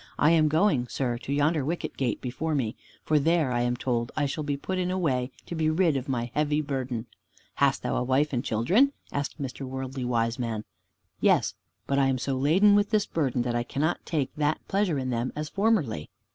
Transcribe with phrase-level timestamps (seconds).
[0.17, 4.11] "I am going, sir, to yonder Wicket gate before me, for there, I am told,
[4.17, 7.05] I shall be put into a way to be rid of my heavy burden."
[7.57, 9.61] "Hast thou a wife and children?" asked Mr.
[9.63, 10.63] Worldly Wiseman.
[11.19, 11.53] "Yes,
[11.85, 15.11] but I am so laden with this burden that I cannot take that pleasure in
[15.11, 16.09] them as formerly."